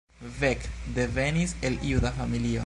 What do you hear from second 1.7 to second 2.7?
juda familio.